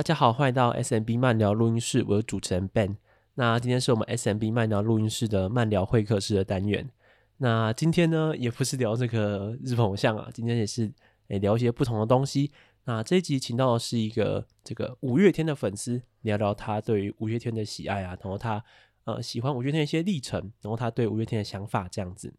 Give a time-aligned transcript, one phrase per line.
[0.00, 2.96] 大家好，欢迎到 SMB 慢聊录音室，我是主持人 Ben。
[3.34, 6.88] 那今天是我们 SMB 慢聊录音室的慢聊会客室的单元。
[7.36, 10.90] 那今天呢，也不是聊这个日本偶像啊，今天也是
[11.28, 12.50] 诶聊一些不同的东西。
[12.84, 18.64] 那这一集请到的是一个这个五月天的粉丝，聊聊他对于五月天的喜爱啊，然后他
[19.04, 22.32] 呃喜欢五月天的一些历程，然后他对五月天的想法这样子。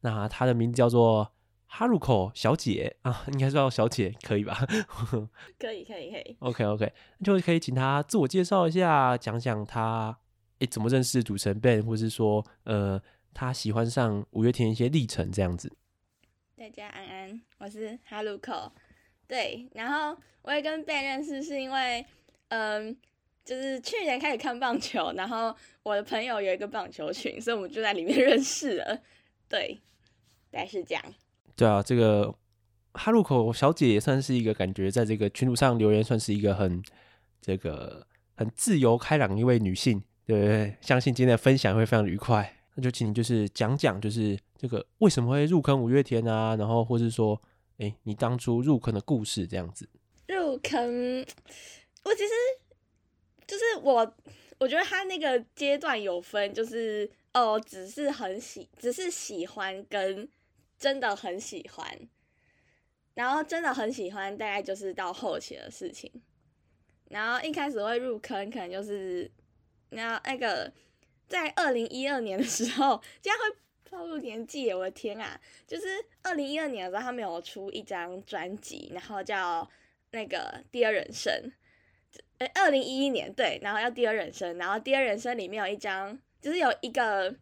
[0.00, 1.30] 那他的名字叫做。
[1.74, 4.54] 哈鲁口小姐啊，应该叫小姐可以吧？
[5.58, 6.36] 可以，可以，可以。
[6.40, 6.92] OK，OK，
[7.24, 10.14] 就可以请她自我介绍一下，讲讲她
[10.58, 13.00] 诶怎么认识主持人 Ben，或是说呃
[13.32, 15.72] 她喜欢上五月天一些历程这样子。
[16.58, 18.70] 大家安安，我是哈鲁口。
[19.26, 22.04] 对，然后我也跟 Ben 认识是因为，
[22.48, 22.96] 嗯、呃，
[23.46, 29.00] 就是去年开始看棒球，然后我的朋友有一个棒球群，所以我们就在里面 认识了。
[29.48, 29.80] 对，
[30.50, 31.02] 大概是这样。
[31.54, 32.34] 对啊，这个
[32.94, 36.82] 哈路口小姐也算是一个感觉，在这个群组上留言，算是一个很
[37.40, 40.76] 这个很自由开朗一位女性，对不对？
[40.80, 42.56] 相信今天的分享会非常愉快。
[42.74, 46.56] 那就请你就是讲讲，就是这个为什么会入坑五月天啊？
[46.56, 47.40] 然后或是说，
[47.78, 49.88] 哎，你当初入坑的故事这样子。
[50.28, 51.20] 入坑，
[52.04, 52.32] 我其实
[53.46, 54.14] 就是我，
[54.58, 60.28] 我觉得他那个阶段有分，就是哦，只是很喜，只是喜欢跟。
[60.82, 61.96] 真的很喜欢，
[63.14, 66.10] 然后真的很喜欢，大概就是到后期的事情。
[67.08, 69.30] 然后一开始会入坑，可能就是
[69.90, 70.72] 那那个
[71.28, 73.56] 在二零一二年的时候，这样会
[73.88, 75.40] 暴露年纪，我的天啊！
[75.68, 75.86] 就是
[76.22, 79.70] 二零一二年的时候，他们有出一张专辑，然后叫
[80.10, 80.38] 那个
[80.72, 81.32] 《第二人生》。
[82.38, 87.32] 呃，二零一一年对，然后叫《第二人生》，然后《第二人生》里面有一张，就是有一个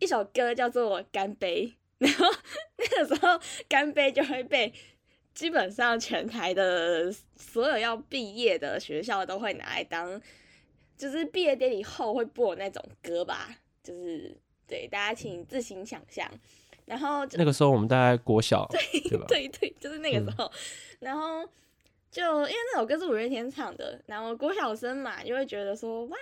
[0.00, 1.66] 一首歌叫做《干杯》。
[2.00, 2.24] 然 后
[2.76, 4.72] 那个时候，干杯就会被
[5.34, 10.20] 基本上全台的所有要毕业的学校都会拿来当，
[10.96, 14.34] 就是毕业典礼后会播那种歌吧，就是
[14.66, 16.26] 对大家请自行想象。
[16.86, 18.80] 然后那个时候我们大概国小，对
[19.28, 19.46] 对？
[19.46, 20.46] 对对，就是那个时候。
[20.46, 20.52] 嗯、
[21.00, 21.46] 然后
[22.10, 26.16] 就因为那首歌是五月天唱的，然后国小生嘛就会觉得说哇，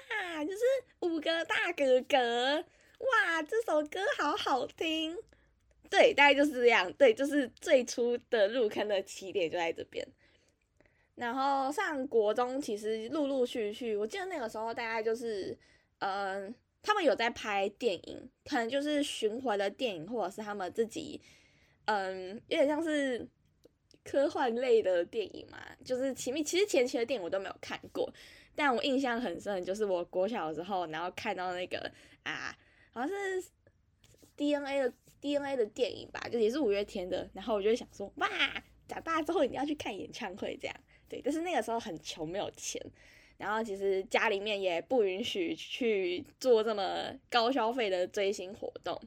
[0.44, 0.58] 就是
[1.00, 5.16] 五个大哥哥，哇，这首歌好好听。
[5.90, 6.92] 对，大概就是这样。
[6.94, 10.06] 对，就是最初的入坑的起点就在这边。
[11.14, 15.58] 然后上国中，其实陆陆续续，我记得那个时候大概就是，
[15.98, 21.20] 嗯、他们有在拍电影，可能就是巡回的电影，或者是他们自己，
[21.86, 23.26] 嗯、有点像是
[24.04, 25.58] 科幻类的电影嘛。
[25.84, 28.08] 就是前面其实前期的电影我都没有看过，
[28.54, 31.90] 但我印象很深，就是我国小的时候，然后看到那个
[32.22, 32.56] 啊，
[32.92, 33.48] 好像是
[34.36, 34.92] DNA 的。
[35.20, 38.28] DNA 的电影吧，就也是五月天的，然后我就想说，哇，
[38.86, 40.76] 长大之后一定要去看演唱会，这样，
[41.08, 41.20] 对。
[41.22, 42.80] 但是那个时候很穷，没有钱，
[43.36, 49.00] 然后其实家里面也不允许去做这么高消费的追星活动，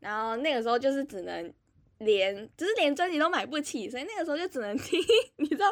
[0.00, 1.52] 然后那个时候就是只能
[1.98, 5.00] 连，只是连专辑都买不起，所以那个时候就只能听，
[5.38, 5.66] 你知道，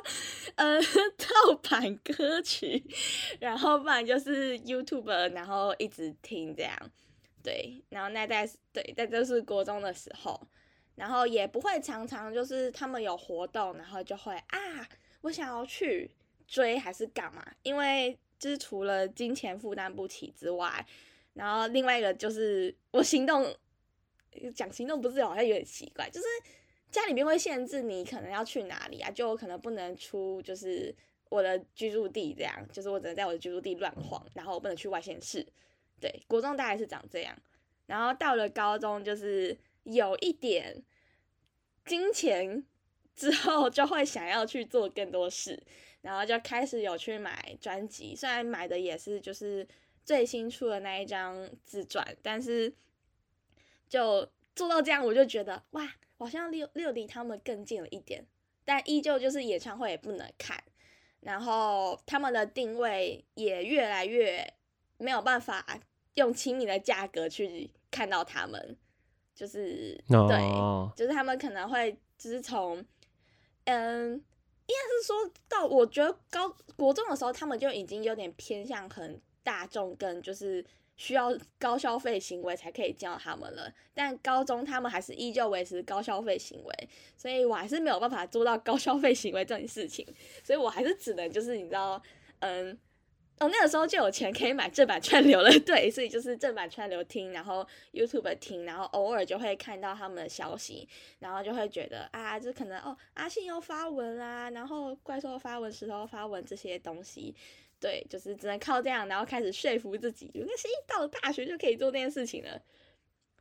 [0.55, 0.81] 呃，
[1.19, 2.83] 盗版歌曲，
[3.41, 6.77] 然后不然就是 YouTube，然后一直听这样。
[7.43, 10.41] 对，然后那在对，在就是国中的时候，
[10.95, 14.89] 然后也不会常常就是他们有活动，然后就会啊，
[15.23, 16.11] 我想要去
[16.47, 17.45] 追还是干嘛？
[17.63, 20.87] 因为就是除了金钱负担不起之外，
[21.35, 23.55] 然后另外一个就是我行动，
[24.55, 26.27] 讲行动不是好像有点奇怪，就是
[26.91, 30.95] 家里面会限制你可能要去哪里啊，就可能不能出就是
[31.29, 35.47] 我的居住地这样，就是我只能在我的居住地乱晃，然后我不能去外县市。
[36.01, 37.37] 对，国中大概是长这样，
[37.87, 40.83] 然后到了高中就是有一点
[41.85, 42.65] 金钱
[43.15, 45.63] 之后，就会想要去做更多事，
[46.01, 49.67] 然后就开始有去买专辑，虽然买的也是就是
[50.05, 52.73] 最新出的那一张自传，但是
[53.89, 58.25] 就做到这样，我就觉得哇，好像六六离他们更近了一点，
[58.65, 60.63] 但依旧就是演唱会也不能看，
[61.21, 64.55] 然后他们的定位也越来越
[64.97, 65.81] 没有办法。
[66.15, 68.77] 用亲民的价格去看到他们，
[69.35, 70.29] 就是、oh.
[70.29, 70.39] 对，
[70.97, 72.85] 就是他们可能会就是从，
[73.65, 74.19] 嗯，应
[74.67, 80.65] 该是说到我觉得高国中的时候，他们就已经有点偏向很大众，跟就是
[80.97, 83.73] 需要高消费行为才可以见到他们了。
[83.95, 90.07] 但高中他们还是依旧维持高消费行为，所以我还是没有办法做到高消费行为这件事情，
[90.43, 92.03] 所以我还是只能就是你知道，
[92.41, 92.77] 嗯。
[93.41, 100.87] 哦，那个时候就有钱可以买正版串流了， 对，所以就是正版串流听，然后 YouTube 听，然后偶尔就会看到他们的消息，
[101.21, 107.35] 然后就会觉得啊，这可能哦，阿信又发文啦，然后怪兽发文，石头发文这些东西，
[107.81, 112.61] 对，就是只能靠这样，然后开始说服自己，应该是一到了大学就可以做这件事情了，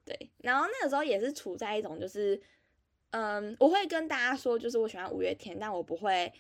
[0.06, 2.42] 对，然后那个时候也是处在一种就是，
[3.12, 6.32] 嗯，我会跟大家说，就是我喜欢五月天，但我不会。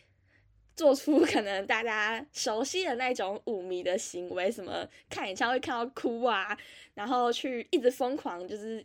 [0.79, 6.57] 做出可能大家熟悉的那种舞迷的行为，什么看演唱会看到哭啊，
[6.93, 8.83] 然后去一直疯狂就是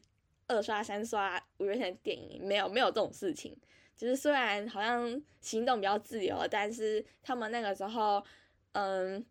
[0.48, 3.56] 二刷三刷五月天的电影，没有没有这种事情。
[3.96, 8.20] 就是虽然好像行动比较自由，但是他们那个时候，
[8.72, 9.24] 嗯，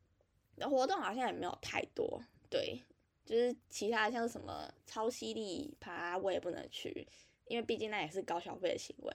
[0.56, 2.24] 的活动好像也没有太多。
[2.50, 2.82] 对，
[3.26, 7.06] 就是其他像什么超犀利趴，我也不能去，
[7.50, 9.14] 因为毕竟那也是高消费的行为。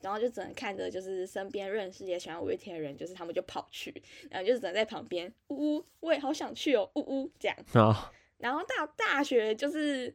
[0.00, 3.92] 然后就只能看着，就是身边认识也喜欢五月天的人，就是他们就跑去，
[4.30, 7.56] 然后就只能在旁边，呜呜，我也好想去哦，呜呜，这样。
[7.74, 7.94] Oh.
[8.38, 10.14] 然后到大学就是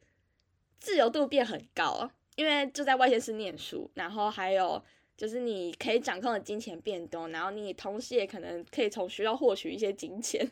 [0.80, 4.82] 自由度变很高，因为就在外县市念书，然后还有
[5.18, 10.50] 就是你可以掌控的金钱变多，然后你同时也可能可以从学校获取一些金钱，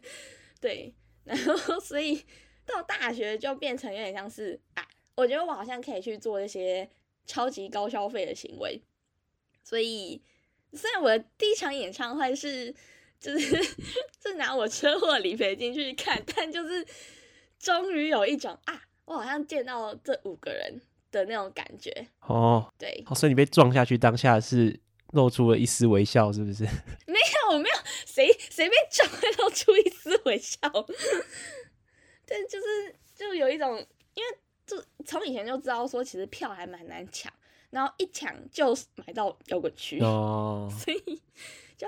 [0.60, 0.94] 对。
[1.24, 2.20] 然后所以
[2.66, 4.86] 到大学就变成有点像是啊，
[5.16, 6.90] 我觉得我好像可以去做一些
[7.26, 8.82] 超级高消费的行为。
[9.64, 10.22] 所以，
[10.74, 12.74] 虽然我的第一场演唱会是，
[13.20, 13.64] 就是
[14.22, 16.86] 是拿我车祸理赔金去看，但就是
[17.60, 20.82] 终于有一种啊，我好像见到这五个人
[21.12, 22.72] 的那种感觉哦。
[22.78, 24.80] 对，所以你被撞下去当下是
[25.14, 26.64] 露出了一丝微笑，是不是？
[27.08, 27.76] 没有，我没有，
[28.06, 30.58] 谁谁被撞会露出一丝微笑？
[32.26, 33.78] 但就是就有一种，
[34.14, 37.32] 因为就从以前就知道说，其实票还蛮难抢。
[37.72, 40.70] 然后一抢就买到摇滚区，oh.
[40.78, 41.00] 所以
[41.78, 41.88] 就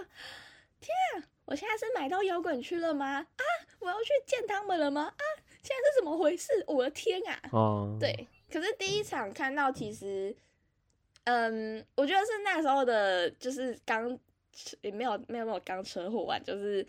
[0.80, 1.28] 天啊！
[1.46, 3.18] 我现在是买到摇滚区了吗？
[3.18, 3.44] 啊！
[3.80, 5.04] 我要去见他们了吗？
[5.04, 5.24] 啊！
[5.62, 6.48] 现在是怎么回事？
[6.68, 7.40] 我的天啊！
[7.52, 8.00] 哦，oh.
[8.00, 8.28] 对。
[8.50, 10.36] 可是第一场看到，其实，
[11.26, 14.18] 嗯，我觉得是那时候的，就是刚
[14.82, 16.86] 也没有没有没有刚车祸完，就是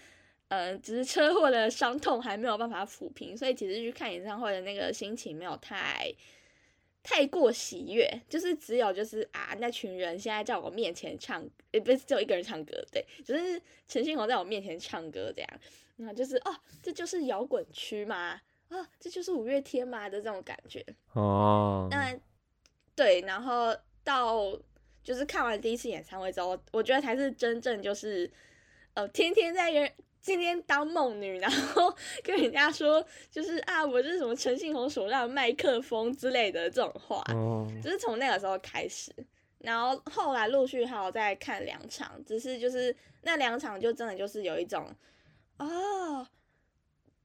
[0.48, 6.14] 嗯，只是车祸的伤痛还没有办法抚平，所以其实去看演唱会的那个心情没有太。
[7.04, 15.50] 太过喜悦，就是只有就是啊，那群人现在在我面前唱，也不是只有一个人唱歌，对，就是陈信宏在我面前唱歌这样，
[15.98, 18.40] 然后就是哦，这就是摇滚区嘛，
[18.70, 21.86] 啊，这就是五月天嘛的这种感觉哦。
[21.90, 22.18] 那
[22.96, 24.58] 对，然后到
[25.02, 28.28] 就是看完第一次演唱会之后，我觉得才是真正就是
[28.94, 29.92] 呃，天天在人。
[30.24, 39.12] 今天当梦女，然后跟人家说，就是啊，我是什么陈信宏手上的麦克风之类的这种话，哦、就是从那个时候开始，
[39.58, 44.90] 然后后来陆续还有再看两场，只是就是那两场就真的就是有一种，
[45.58, 46.26] 哦，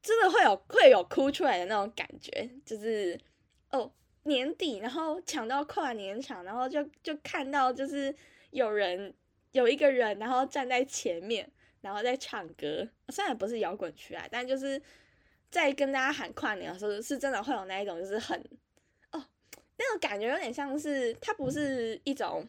[0.02, 3.18] 真的会有会有哭出来的那种感觉，就是
[3.72, 3.90] 哦
[4.24, 8.14] 年底，然后抢到跨年场，然后就就看到就是
[8.52, 9.14] 有人
[9.54, 11.50] 有一个人，然后站在前面。
[11.82, 14.82] 然后在唱歌，虽然不是摇滚区啊，但就是
[15.50, 18.40] 在跟大家喊跨年的时候，是真的会有那一种，就是很
[19.12, 19.24] 哦，
[19.78, 22.48] 那种感觉有点像是，它不是一种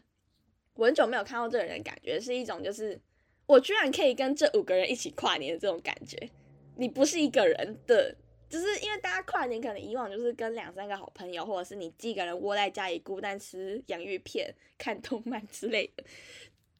[0.73, 2.99] 我很久没有看到这个人的感觉，是一种就是
[3.45, 6.29] 我居然可以跟这五个人一起跨年的这种感觉。
[6.77, 8.15] 你不是一个人的，
[8.49, 16.03] 就是因为大家跨年可能以往就是跟两三个好朋友，或者是你一个人窝在家里孤单吃洋芋片、看动漫之类的。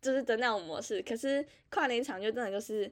[0.02, 2.92] 就是的那种模式，可是跨年场就真的就是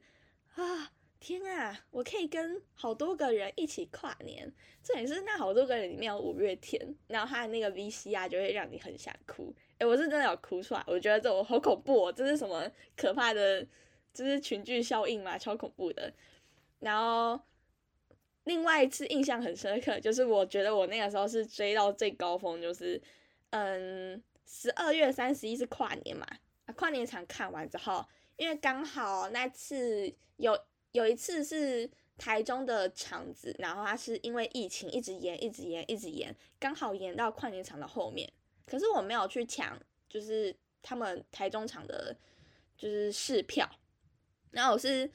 [0.56, 4.52] 啊，天啊，我可以跟好多个人一起跨年，
[4.84, 9.54] 这也是那好多个人里面有五月天，然后他的那个 VCR，就会让你很想哭。
[9.80, 13.66] 诶，我是真的有哭出来，我觉得这我好恐怖哦，这是什么可怕的？
[14.12, 16.12] 这是群聚效应嘛，超恐怖的。
[16.80, 17.40] 然后
[18.46, 23.00] 另外一次印象很深刻，就是我觉得我那个时候是追到最高峰，就是
[23.52, 26.26] 嗯，十二月三十一是跨年嘛。
[26.74, 28.06] 跨年场看完之后，
[28.38, 30.58] 因为刚好那次有
[30.92, 38.32] 有一次是台中的场子，然后他是因为疫情一直延、一直延、一直延，刚好延到跨年场的后面。
[38.66, 42.16] 可是我没有去抢，就是他们台中场的，
[42.78, 43.70] 就是试票。
[44.52, 45.10] 然后我是，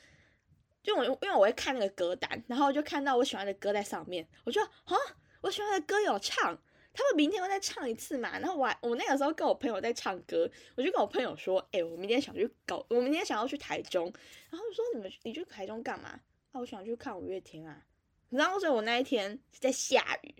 [0.83, 4.97] 就我因为我会看那个歌单，然后就看到我喜欢的歌在上面，我就啊，
[5.41, 6.59] 我喜欢的歌有唱。
[6.95, 8.39] 他们明天会再唱一次嘛？
[8.39, 14.05] 然后我我那个时候跟我朋友在唱歌，我就跟我朋友说：“哎、我明天想去搞，我明天想要去台中。”
[14.49, 16.11] 然后说：“你们你去台中干嘛？”
[16.53, 17.85] 啊，我想去看五月天啊。
[18.31, 20.35] 然后所以我那一天是在下雨，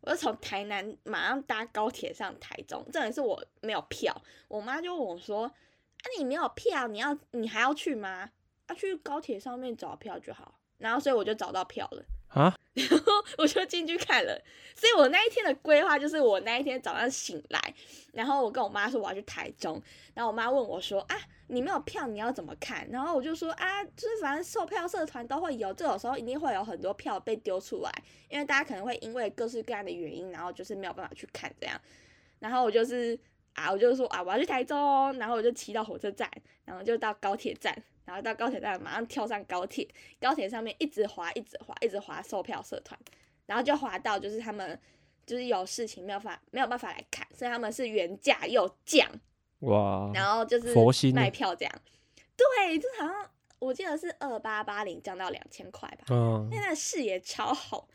[0.00, 2.82] 我就从台南马上搭高铁上台中。
[2.90, 8.30] 这也是我没有票，我妈就问我说：“啊，你没有票，你要你还要去吗？”
[8.66, 10.58] 啊，去高铁上面找票就好。
[10.78, 14.38] 然后所以我就找到票了啊， 然后我就进去看了。
[14.76, 17.74] 所以我那一天的规划就是，我那一天早上醒来，
[18.12, 19.80] 然后我跟我妈说我要去台中，
[20.14, 22.86] 然后我妈问我说啊，你没有票你要怎么看？
[22.90, 27.90] 然后我就说啊，就是反正售票社团都会有，这种时候一定会有很多票被丢出来，
[28.28, 31.80] 因为大家可能会因为各式各样的原因，然后就是没有办法去看这样。
[32.40, 33.16] 然后我就是
[33.54, 36.30] 啊，我就说啊，我要去台中，然后我就骑到火车站，
[36.64, 37.76] 然后就到高铁站。
[38.06, 39.88] 然后到高铁站，马上跳上高铁，
[40.20, 43.00] 高铁上面一直滑，一直滑，一直滑售票社团，
[43.46, 44.78] 然后就滑到就是他们
[45.24, 49.10] 就是有事情没有法没有办法来看，所以他们是原价又降，
[49.60, 50.74] 哇，然后就是
[51.14, 51.74] 卖票这样，
[52.36, 57.88] 对，就好像我记得是二八八零降到两千块吧，嗯，现在视野超好，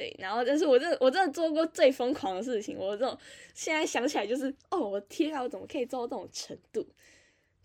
[0.00, 3.14] 对，然后但是我这我真的做过最疯狂的事情，我这种
[3.52, 6.86] 现在想起来就是哦，我天啊，我怎么可以做到这种程度？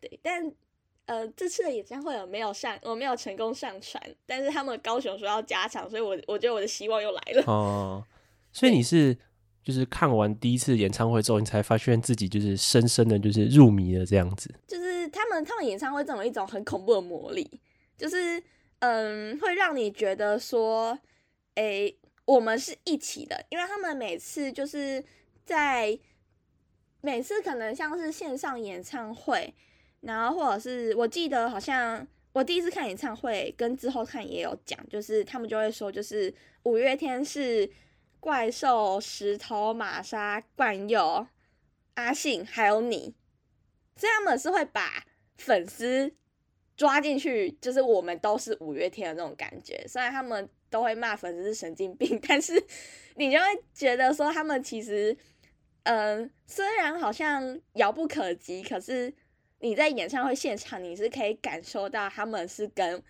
[0.01, 0.51] 对，但。
[1.07, 2.75] 呃，这次的演唱会有没有上？
[2.81, 7.43] 我没有成功上传，但是他们高雄说要加场，所以我我觉得我的希望又来了。
[7.45, 8.03] 哦，
[8.51, 9.15] 所以你是
[9.63, 14.51] 就是看完第一次演唱会之后，你才发现自己就是深深的就是入迷了这样子。
[14.65, 17.47] 就是他们他们演唱会这种一种很恐怖的魔力，
[17.95, 18.41] 就是
[18.79, 20.97] 嗯，会让你觉得说，
[21.53, 21.93] 哎，
[22.25, 25.03] 我们是一起的，因为他们每次就是
[25.45, 25.97] 在
[27.01, 29.53] 每次可能像是线上演唱会。
[30.01, 37.67] 然后或者是我记得好像我第一次看演唱会跟之后看也有讲，就是他们就会说，就是五月天是
[38.19, 41.25] 怪兽、石头、玛莎、冠佑、
[41.95, 43.15] 阿信还有你，
[43.95, 45.03] 所以他们是会把
[45.37, 46.13] 粉丝
[46.77, 49.83] 抓进去，就是我们都是五月天的那种感觉。
[49.87, 52.53] 虽然他们都会骂粉丝是神经病， 但是
[53.15, 55.15] 你就会觉得说他们其实，
[55.83, 59.13] 嗯、呃，虽然好像遥不可及，可是。
[59.61, 63.01] 你在演唱会现场，你是可以感受到他们是跟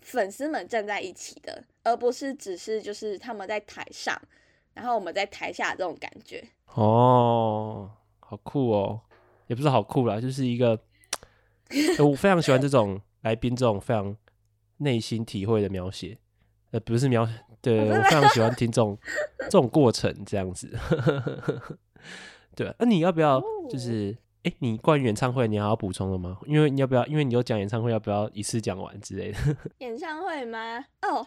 [0.00, 4.16] 粉丝们站在一起的，而不是只是就是他们在台上，
[4.74, 6.44] 然后我们在台下这种感觉。
[6.74, 7.90] 哦，
[8.20, 9.00] 好酷哦，
[9.48, 10.78] 也不是好酷啦，就是一个
[11.98, 14.16] 我非常喜欢这种来宾这种非常
[14.76, 16.18] 内心体会的描写，
[16.74, 17.26] 呃，不是描，
[17.62, 18.98] 对，我非常喜欢听这种
[19.46, 20.76] 这种过程这样子。
[22.54, 23.40] 对，那你要不要
[23.70, 24.16] 就是？
[24.42, 26.38] 哎、欸，你关于演唱会，你还要补充的吗？
[26.44, 27.06] 因为你要不要？
[27.06, 29.38] 因为你有讲演唱会，要不要一次讲完之类的？
[29.78, 30.84] 演唱会吗？
[31.00, 31.26] 哦，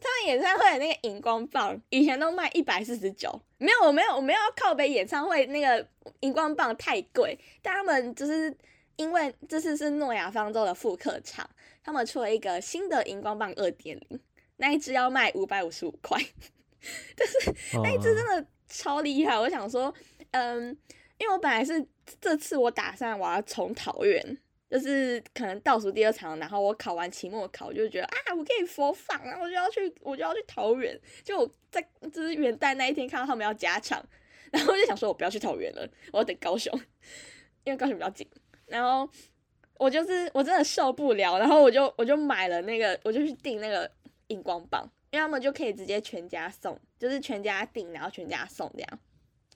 [0.00, 3.38] 他们演唱会的那个荧光棒，以前都卖一百四十九。
[3.58, 5.86] 没有，我没有，我没有要靠北演唱会那个
[6.20, 7.38] 荧光棒太贵。
[7.60, 8.56] 但他们就是
[8.96, 11.46] 因为这次是诺亚方舟的复刻场，
[11.84, 14.18] 他们出了一个新的荧光棒二点零，
[14.56, 16.20] 那一只要卖五百五十五块。
[17.16, 19.92] 但是那一只真的超厉害，我想说，
[20.32, 20.76] 嗯。
[21.18, 21.82] 因为我本来是
[22.20, 31.00] 这次我打算我要从桃园，就是可能倒数第二场，然后我考完期末考，就觉得啊，我可以佛放，然后我就要去，我就要去桃园。
[31.24, 31.80] 就我在
[32.12, 34.06] 就是元旦那一天看到他们要加场，
[34.52, 36.70] 然后我就想说，我不要去桃园了，我要等高雄，
[37.64, 38.28] 因为高雄比较近。
[38.66, 39.08] 然后
[39.78, 43.90] 我就是我真的受不了，然后我就我就买了那个，我就去订那个
[44.28, 48.98] 荧光棒，因为他们就可以直接全家送，就是全家订，然后全家送这样。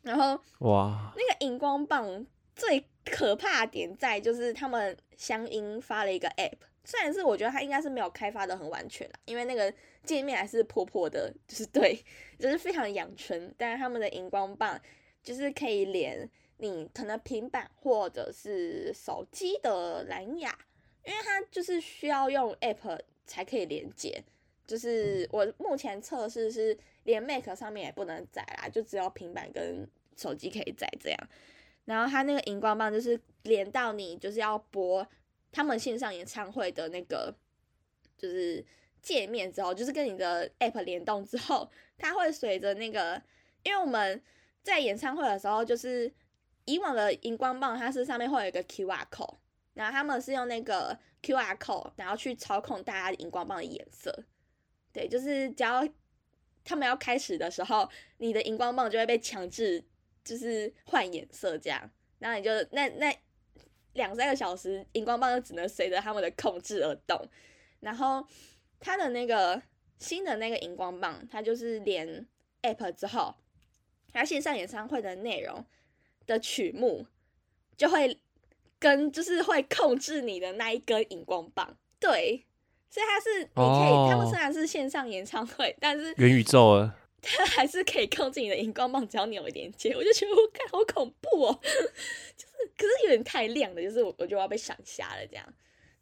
[0.03, 2.25] 然后哇，那个荧光棒
[2.57, 9.73] 最可怕的点在就是他们香音发了一个 app，虽然是我觉得它应该是没有开发的很完全啦，因为那个
[10.03, 12.03] 界面还是破破的，就是对，
[12.39, 13.55] 就是非常阳春。
[13.59, 14.81] 但是他们的荧光棒
[15.23, 20.59] 就是可以连你可能平板或者是手机的蓝牙，
[21.05, 24.25] 因为它就是需要用 app 才可以连接。
[24.71, 29.85] 就是我目前测试是连 Mac 上面也不能载啦，就只有平板跟
[30.17, 31.19] 手机可以载这样。
[31.87, 35.05] 然后它那个荧光棒就是连到你就是要播
[35.51, 37.35] 他们线上演唱会的那个
[38.17, 38.65] 就是
[39.03, 43.21] 界面之后，就是跟你的 App 联动之后，它会随着那个，
[43.65, 44.23] 因为我们
[44.63, 46.13] 在演唱会的时候，就是
[46.67, 49.35] 以往的荧光棒它是上面会有一个 QR code，
[49.75, 54.25] 然后他们是用那个 QR code，然后去操控大家荧光棒的颜色。
[54.93, 55.87] 对，就是只要
[56.65, 59.83] 他们要开始的时候，你的荧光棒就会被强制
[60.25, 63.17] 就是换颜色这样，然后你就那那
[63.95, 67.29] 两三个小时，荧光棒就只能随着他们的控制而动。
[67.81, 68.27] 然后
[68.79, 69.61] 它的那个
[69.99, 72.27] 新的那个荧光棒，它就是连
[72.63, 73.35] App 之后，
[74.13, 75.65] 它线上演唱会的内容
[76.27, 77.07] 的曲目
[77.77, 78.21] 就会
[78.79, 82.45] 跟就是会控制你的那一根荧光棒，对。
[82.91, 95.47] 所以它是，你可以，他们虽然是线上演唱会，但是元宇宙啊， 它还是可以控制你的荧光棒，只要扭一点键，我就觉得我看好恐怖哦， 就是可是有点太亮了，就是我我就要被闪瞎了这样，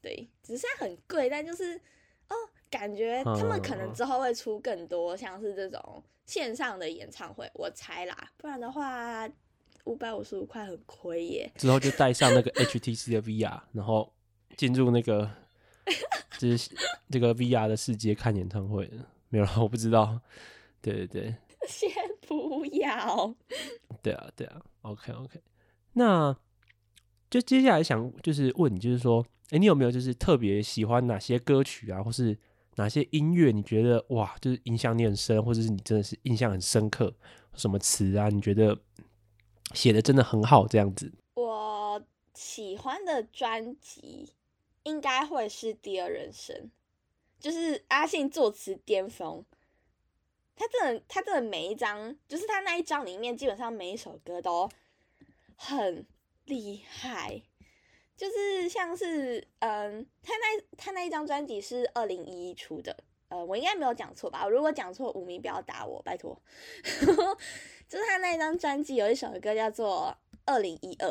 [0.00, 1.76] 对，只是它很贵，但就是
[2.28, 2.34] 哦，
[2.70, 9.28] 感觉他们可能之后会出更多像是这种线上的演唱会，我猜啦，不然的话
[9.84, 11.50] 五百五十五块很亏耶。
[11.56, 14.10] 之后就带上那个 HTC 的 VR，然后
[14.56, 15.30] 进入那个
[16.38, 16.70] 就是
[17.10, 18.90] 这个 VR 的世界看演唱会，
[19.28, 20.20] 没有了，我不知道。
[20.80, 21.34] 对对对，
[21.68, 21.90] 先
[22.26, 23.34] 不要。
[24.02, 25.40] 对啊对啊，OK OK，
[25.92, 26.36] 那。
[27.30, 32.34] 就接下来想就是问你，就是说，哎、欸，你有没有就是特别喜欢哪些歌曲啊，或是
[32.76, 33.52] 哪些音乐？
[33.52, 37.14] 你觉得哇，就是影响你很深，或者是你真的是印象很深刻，
[37.52, 38.30] 什么词啊？
[38.30, 38.78] 你觉得
[39.74, 41.12] 写的真的很好这样子？
[41.34, 42.02] 我
[42.32, 44.32] 喜欢的专辑
[44.88, 46.56] 应该会是《第二人生》，
[47.38, 49.44] 就是阿信作词巅峰。
[50.56, 54.68] 他真的，他真的每一张，就是他那一张里面，基本上每一首歌都
[55.54, 56.06] 很。
[56.48, 57.42] 厉害，
[58.16, 64.48] 就是像是嗯，他那他那一张专辑是二零一一出的，呃，我应该没有讲错吧？
[64.48, 66.40] 如果讲错，五迷不要打我，拜托。
[67.86, 70.16] 就是他那一张专辑有一首歌叫做
[70.46, 71.10] 《二零一二》，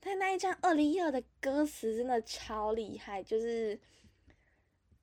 [0.00, 3.78] 他那一张《二零一二》的歌词真的超厉害，就是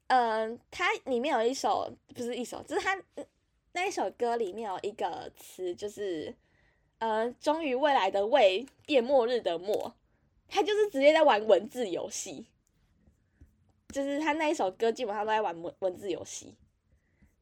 [0.07, 3.01] 嗯，他里面有一首不是一首，就是他
[3.73, 6.35] 那一首歌里面有一个词就是。
[6.99, 9.93] 呃，终于未来的未变末日的末，
[10.47, 12.47] 他就是直接在玩文字游戏，
[13.89, 16.55] 就是他那一首歌基本上都在玩文文字游戏，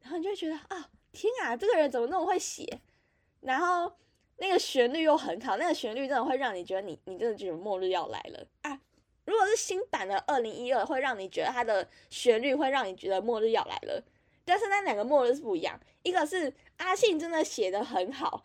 [0.02, 2.82] 然后你就会觉得啊，天啊，这个人怎么那么会写？
[3.40, 3.96] 然后
[4.38, 8.80] 那个旋律又很好，那个旋律真的会让你觉得你你真的觉得末日要来了啊！
[9.26, 14.04] 如果是新版的二零一二，会让你觉得它的旋律会让你觉得末日要来了，
[14.44, 18.44] 但是那两个末日是不一样，一个是阿信真的写得很好。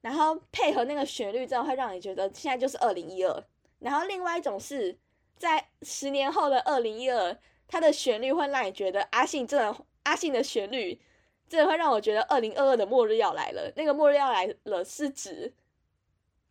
[0.00, 3.44] 然后配合那个旋律，真的会让你觉得现在就是二零一二。
[3.80, 4.96] 然后另外一种是
[5.36, 11.00] 在十年后的二零一二，它的旋律会让你觉得阿信真的，阿信的旋律
[11.48, 13.72] 真的会让我觉得二零二二的末日要来了。
[13.76, 15.52] 那个末日要来了是指，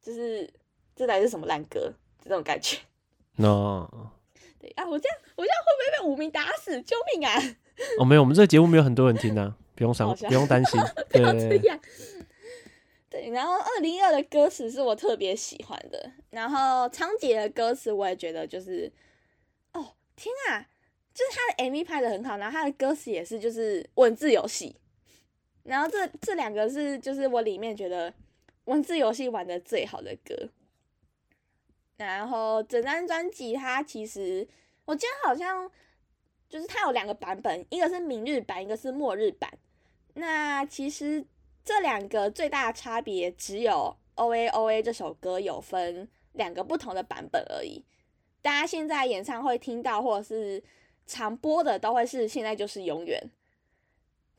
[0.01, 0.51] 就是
[0.95, 1.93] 这台是什么烂歌？
[2.23, 2.77] 这种感觉。
[3.36, 3.88] No。
[4.60, 6.81] 对啊，我这样我这样会不会被五名打死？
[6.81, 7.31] 救命啊！
[7.99, 10.81] 哦，没有，我们这个节目没有很多人听啊，不用伤，不用担心。
[11.12, 11.79] 不要这样。
[13.07, 18.91] 对，然后二零一二的歌词是我特别喜欢的，然后仓頡的歌词我也觉得就是，
[19.73, 20.65] 哦天啊，
[21.13, 24.75] 就是他的 MV 拍的很好，然后他的歌词也是就是文字游戏，
[25.67, 28.12] 然后这这两个是就是我里面觉得
[28.65, 30.49] 文字游戏玩的最好的歌，
[31.97, 34.47] 然后整张专辑它其实
[34.86, 35.69] 我记得好像
[36.49, 39.51] 就是它有两个版本，一个是明日版，一个是末日版，
[40.15, 41.25] 那其实。
[41.67, 47.84] 这两个最大的差别只有 O A O A 这首歌有分两个不同的版本而已。
[48.41, 50.63] 大家现在演唱会听到或者是
[51.06, 53.21] 常播的都会是现在就是永远，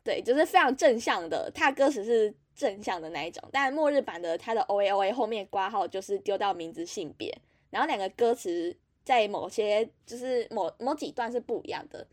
[0.09, 3.47] 对，就是非常正向的，它的歌词是正向的那一种。
[3.53, 7.31] 但末日版的它的 O A O A 后面挂号就是丢到名字性别，
[7.69, 12.07] 然后两个歌词在某些就是某某几段是不一样的。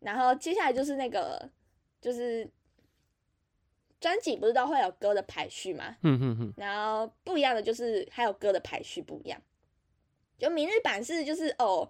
[0.00, 1.48] 然后接下来就是那个
[2.00, 2.50] 就是。
[3.98, 5.96] 专辑不是都会有歌的排序吗？
[6.02, 6.52] 嗯嗯嗯。
[6.58, 9.40] 然后不一样的就是还有歌的排序不一样。
[10.38, 11.88] 就明日版是就是哦，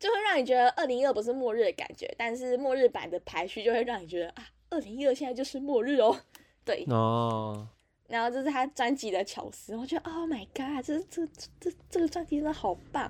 [0.00, 6.18] 就会让你觉得二零一二不是末日的感觉，但是末日版的排序就会让你觉得啊，二零一二现在就是末日哦。
[6.64, 6.84] 对。
[6.88, 7.68] 哦。
[8.08, 11.24] 然后这是他专辑的巧思，我觉得 Oh my God，这这
[11.60, 13.08] 这这个专辑真的好棒。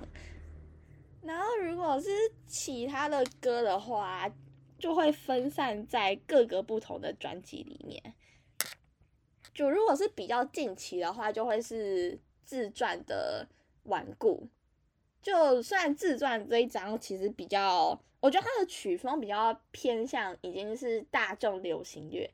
[1.23, 2.09] 然后如果是
[2.45, 4.31] 其他的歌的话，
[4.77, 8.13] 就会分散在各个不同的专辑里面。
[9.53, 13.47] 就如果是比较近期的话，就会是自传的
[13.83, 14.47] 顽固。
[15.21, 22.29] 就虽然自传这一张其实比较，我觉得它的曲风比较偏向已经是大众流行乐。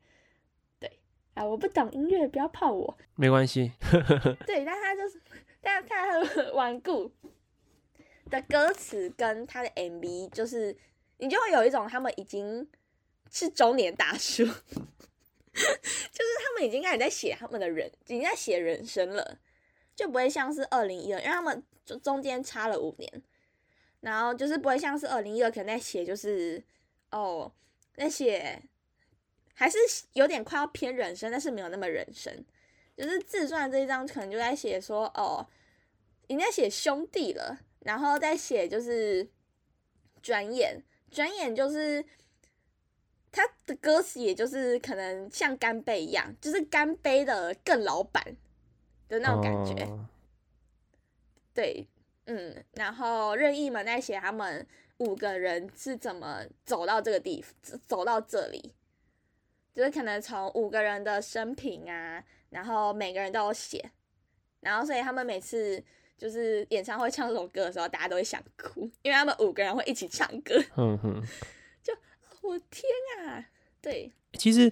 [0.80, 1.00] 对
[1.34, 2.98] 啊，我不懂音乐，不要泡我。
[3.16, 3.72] 没关系。
[4.48, 5.22] 对，但他就是，
[5.62, 7.12] 但他很 顽固
[8.30, 10.76] 的歌词跟他的 MV，就是
[11.18, 12.68] 你就会有一种他们已经
[13.30, 14.46] 是中年大叔。
[15.58, 19.40] 就是他们已经开始在写他们的人，已经在写人生了，
[19.98, 23.22] 就不会像是二零一二，因为他们中中间差了五年，
[24.00, 26.64] 然后就是不会像是二零一二，可能在写就是
[27.12, 27.52] 哦，
[27.96, 28.62] 在写
[29.56, 29.78] 还是
[30.14, 32.46] 有点快要偏人生，但是没有那么人生，
[32.96, 35.46] 就是自传这一张可能就在写说哦，
[36.28, 39.28] 已经在写兄弟了，然后再写就是
[40.22, 40.82] 转眼，
[41.12, 42.06] 转眼就是。
[43.30, 48.36] 他的歌词也就是可能像干杯一样，就是干杯的更老版
[49.08, 49.84] 的那种感觉。
[49.86, 50.00] Oh.
[51.54, 51.88] 对，
[52.26, 54.66] 嗯，然后任意门在写他们
[54.98, 58.74] 五个人是怎么走到这个地方，走到这里，
[59.74, 63.92] 就是可能从五个人的生平啊，然后每个人都有写，
[64.60, 65.84] 然后所以他们每次
[66.18, 70.56] 就是演唱会唱这首歌的时候，大家都会想哭，因为他们五个人会一起唱歌。
[70.76, 71.24] 嗯哼，
[71.82, 71.94] 就
[72.42, 72.84] 我天
[73.26, 73.50] 啊，
[73.82, 74.72] 对，其实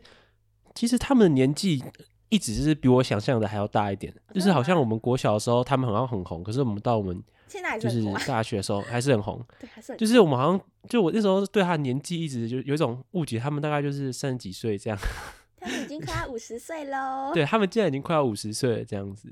[0.75, 1.83] 其实他们的年纪
[2.29, 7.23] 一直是比我想象的还要大一点，就是好像我们国小的时候他们好像很红，可是我们到我们。
[7.47, 10.59] 现在就是大学的时候还是很红， 对，还是很就是我们好像
[10.89, 14.97] 就我那时候对他年纪一直就有一种误解，他们大概就是三十几岁这样。
[15.61, 17.31] 他们已经快要五十岁喽。
[17.33, 19.29] 对，他们竟然已经快要五十岁了这样子，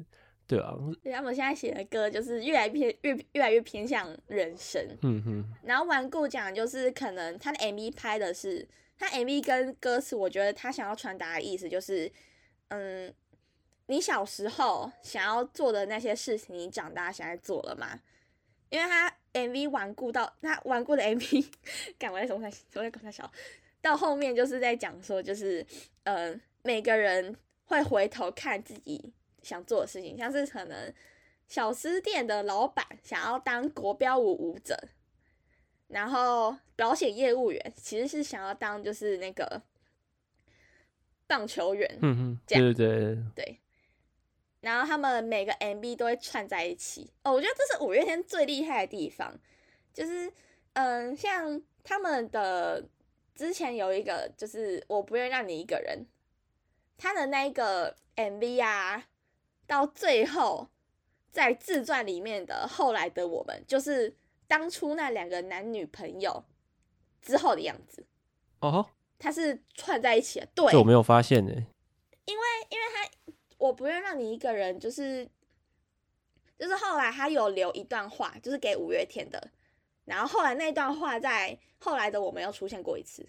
[0.47, 0.73] 对啊。
[1.01, 4.79] 对，他们现在写的歌就是越来越越越来越偏向人生。
[5.01, 5.45] 嗯哼。
[5.63, 8.65] 然后顽固讲就是可能他的 MV 拍的是
[8.97, 12.09] 他 MV 跟歌词，我觉得他想要传达的意思就是，
[12.69, 13.13] 嗯，
[13.87, 18.01] 你小时候想要做的那些事情，你长大现在做了吗？
[18.69, 21.45] 因为他 MV 顽固到他顽固的 MV，
[21.99, 23.31] 赶 我在什么在什么在小，
[23.81, 25.63] 到后面就是在讲说，就是
[26.05, 30.91] 呃每个人会回头看自己想做的事情，像是可能
[31.47, 34.75] 小吃店的老板想要当国标舞舞者，
[35.87, 39.61] 然后保险业务员其实是想要当就是那个
[41.33, 43.59] 棒球员，嗯哼，对对对对。
[44.61, 47.11] 然后他们每个 MV 都会串在一起。
[47.23, 49.35] 哦，我觉得这是五月天最厉害的地方，
[49.91, 50.31] 就是
[50.73, 52.87] 嗯，像他们的
[53.33, 56.05] 之前有一个就是我不愿让你一个人，
[56.97, 59.07] 他的那一个 MV 啊，
[59.65, 60.69] 到最后
[61.31, 64.15] 在自传里面的后来的我们，就是
[64.47, 66.45] 当初那两个男女朋友
[67.23, 68.05] 之后的样子。
[68.59, 68.91] 哦，
[69.23, 71.51] 他是串在一起的，对，这我没有发现呢，
[72.25, 73.09] 因为因为他。
[73.59, 75.25] 我不愿让你一个人，就是
[76.59, 79.51] 就是后来他有留一段话，就是给五月天的，
[80.03, 83.25] 然后后来那段话在后来的我们又出现过一次，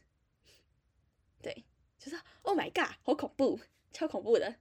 [1.41, 1.65] 对，
[2.01, 3.61] 就是 Oh my God，好恐怖，
[3.93, 4.57] 超恐怖的，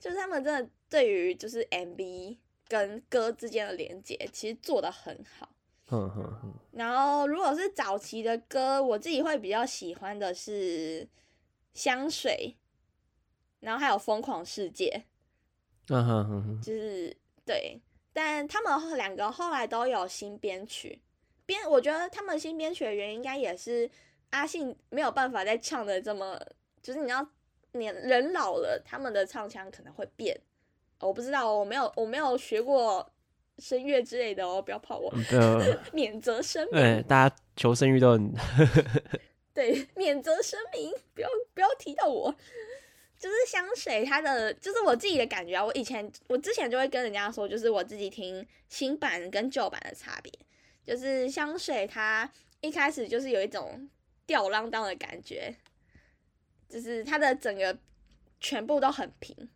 [0.00, 5.53] 就是他们真的对于就是 MV 跟歌之间的连接，其实做的很好。
[6.72, 11.08] 然后如果是早期的歌，我自己会比较喜欢的是
[11.72, 12.56] 香水。
[13.60, 15.06] 然后还有疯狂世界，
[15.88, 17.16] 嗯哼哼哼，就是
[17.46, 17.80] 对，
[18.12, 21.00] 但他们两个后来都有新编曲。
[21.46, 23.90] 编，我觉得他们新编曲的原因应该也是
[24.28, 26.38] 阿信没有办法再唱的这么，
[26.82, 27.26] 就是你要
[27.72, 30.38] 年人老了，他们的唱腔可能会变，
[31.00, 33.10] 我不知道，我没有我没有学过
[33.58, 35.60] 声乐之类的哦，不要泡我，呃、
[35.92, 38.32] 免责声明，对，大家求生欲都很，
[39.54, 42.34] 对，免责声明，不要不要提到我。
[43.16, 45.64] 就是香水，它的就是我自己的感觉啊。
[45.64, 50.30] 我以前我之前就会跟人家说，就是我自己听新版跟旧版的差别。
[50.84, 53.88] 就是香水，它一开始就是有一种
[54.26, 55.54] 吊儿郎当的感觉，
[56.68, 57.74] 就是它的整个
[58.40, 59.48] 全部都很平，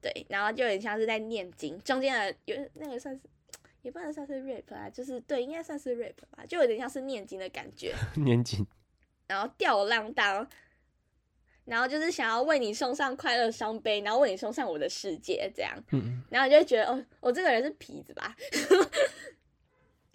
[0.00, 3.20] 对，然后就有点像是在念经，中间的有那个算是
[3.82, 8.66] 也不能算是 rap 啊，就是对，应该算是 rap 吧，就有点像是念经的感觉， 念经，
[9.26, 10.48] 然后吊儿郎当。
[11.66, 18.34] 然后就是想要为你送上快乐伤悲，然后为你送上我的世界，这样，嗯，然后你就会觉得，哦，我这个人是痞子吧？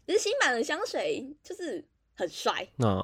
[0.06, 3.00] 其实新版的香水就是很帅，那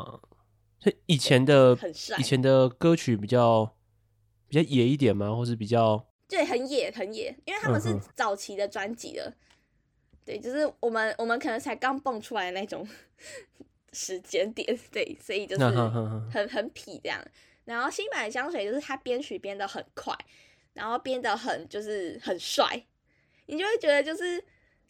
[0.79, 3.73] 所以以前的很帅，以前的歌曲比较
[4.49, 5.33] 比较野一点吗？
[5.33, 9.35] 或是比较对，很野很野，因为他们是早期的专辑的，嗯、
[10.23, 12.87] 对，就是我们我们可能才刚蹦出来的那种
[13.91, 17.21] 时间点，对，所以就是很很痞这样。
[17.65, 20.17] 然后新版的香水就是它编曲编的很快，
[20.71, 22.81] 然后编的很就是很帅，
[23.47, 24.41] 你就会觉得就是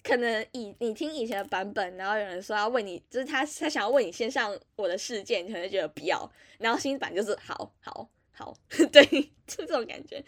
[0.03, 6.31] 可能以你听以前的版本，然后有人说要为你，就是他他想要为你献上我的世界，你可能觉得不要。
[6.59, 8.55] 然后新版就是好好好，
[8.93, 9.03] 对，
[9.47, 10.23] 就这种感觉。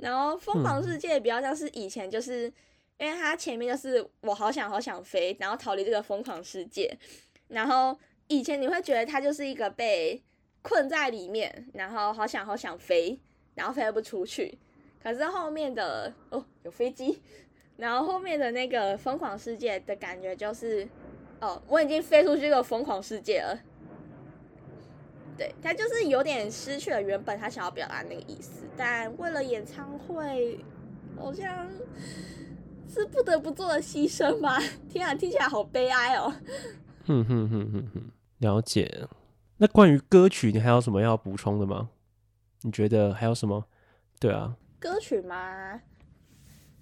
[0.00, 2.52] 然后疯狂世界比较像是以前，就是
[2.98, 6.98] 因为它前面就是我好想好想飞，然后逃离这个疯狂世界。
[7.48, 10.22] 然后以前你会觉得它就是一个被。
[10.62, 13.18] 困在里面，然后好想好想飞，
[13.54, 14.58] 然后飞不出去。
[15.02, 17.18] 可是后面的哦，有飞机，
[17.78, 20.86] 然后后面的那个疯狂世界的感觉就是，
[21.40, 23.58] 哦，我已经飞出去一个疯狂世界了。
[25.40, 30.62] 对，他就是有点失去了原本他想要表达那个意思，但为了演唱会，
[31.16, 31.66] 好像
[32.86, 34.60] 是不得不做的牺牲吧。
[34.86, 36.30] 天啊，听起来好悲哀哦。
[37.06, 39.08] 哼哼哼哼哼，了解。
[39.56, 41.88] 那关于歌曲，你还有什么要补充的吗？
[42.60, 43.64] 你觉得还有什么？
[44.18, 45.80] 对啊，歌曲吗？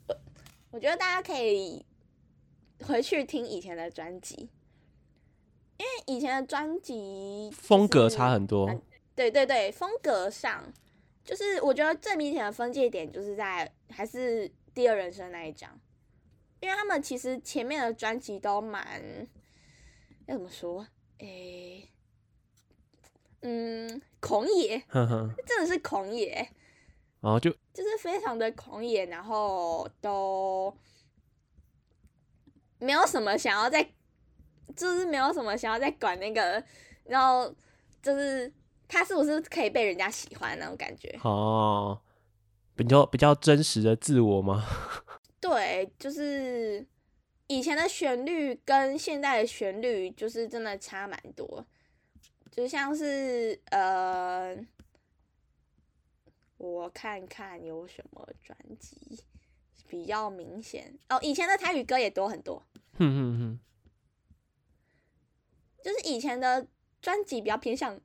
[0.08, 0.16] 我
[0.72, 1.86] 我觉得大家可以
[2.84, 4.50] 回去听以前的专辑，
[5.78, 8.68] 因为以前的专辑风格差很多。
[9.14, 10.72] 对对对，风格上
[11.24, 15.80] 就是我觉得最明显的分界点就是在还是第二人生那一张，
[16.60, 19.26] 因为他们其实前面的专辑都蛮
[20.26, 20.86] 要怎么说？
[21.18, 21.88] 诶，
[23.40, 24.80] 嗯，狂野，
[25.46, 26.48] 真的是狂野。
[27.20, 30.72] 然后就就是非常的狂野，然后都
[32.78, 33.90] 没有什么想要在，
[34.76, 36.62] 就是没有什么想要再管那个，
[37.04, 37.54] 然后
[38.02, 38.52] 就是
[38.86, 42.00] 他是不是可以被人家喜欢那种感觉哦，
[42.74, 44.64] 比较比较真实的自我吗？
[45.40, 46.86] 对，就是
[47.46, 51.66] 以前的旋律跟现在的旋律就是真的差蛮多，
[52.50, 54.56] 就像是呃。
[56.60, 59.22] 我看看有什么专辑
[59.86, 62.60] 比较明显哦，以前的台语歌也多很多。
[62.94, 63.60] 哼哼哼，
[65.88, 66.66] 就是以前的
[67.00, 67.98] 专辑比较偏向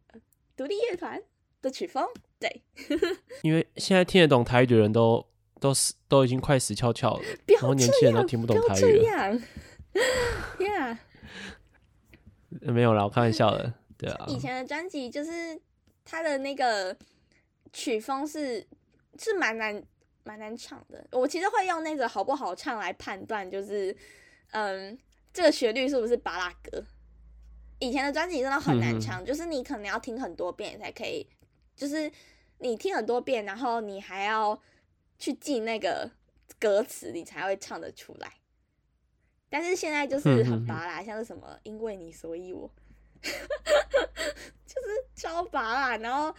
[0.56, 1.22] 独立乐团
[1.62, 2.08] 的曲风，
[2.40, 2.62] 对。
[3.44, 5.26] 因为现在听得懂台语的人都
[5.60, 9.42] 都死都已经快死翘翘了，然后年轻人都听不懂台语了。
[10.58, 10.98] Yeah，
[12.72, 13.74] 没有啦，我开玩笑的。
[13.98, 15.60] 对啊，以前的专辑就是
[16.06, 16.96] 他的那个。
[17.76, 18.64] 曲风是
[19.18, 19.84] 是蛮难
[20.24, 23.98] 蛮难唱的，我其实会用那个好不好唱来判断，就是
[24.52, 24.96] 嗯，
[25.34, 26.86] 这个旋律是不是巴拉歌。
[27.80, 31.28] 以前的专辑真的很难唱，嗯、就是你可能要听很多遍才可以，
[31.76, 32.12] 就是
[32.60, 34.62] 你听很多遍，然后你还要
[35.18, 36.12] 去记那个
[36.60, 38.32] 歌词，你才会唱得出来。
[39.50, 42.70] 但是现在就是很芭乐，像是什么因为你所以我，
[43.22, 46.36] 就是超拔啦，然后。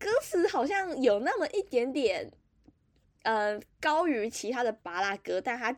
[0.00, 2.28] 歌词好像有那么一点点，
[3.22, 5.72] 呃，高于其他的拔啦歌，但他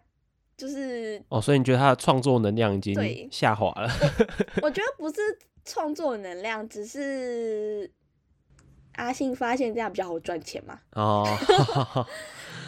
[0.56, 2.94] 就是哦，所以你觉得他的创作能量已经
[3.30, 3.88] 下滑了？
[4.62, 5.16] 我， 我觉得不是
[5.64, 7.90] 创作能量，只是
[8.94, 10.78] 阿信发现这样比较好赚钱嘛。
[10.92, 11.26] 哦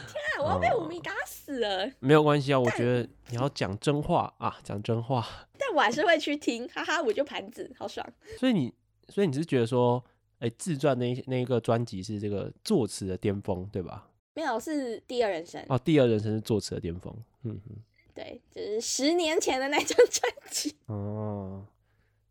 [0.08, 1.90] 天啊，我要被五迷打死了！
[2.00, 5.26] 没有关系啊，我觉得你要讲真话啊，讲真话。
[5.58, 8.04] 但我还是会去听，哈哈，我就盘子好爽。
[8.38, 8.72] 所以你，
[9.08, 10.02] 所以你是觉得说？
[10.40, 14.10] 哎，自传那那一个专辑是这个作词的巅峰，对吧？
[14.34, 15.64] 没有，是第二人生。
[15.68, 17.16] 哦，第二人生是作词的巅峰。
[17.44, 17.76] 嗯哼，
[18.14, 20.74] 对，就是十年前的那张专辑。
[20.86, 21.64] 哦，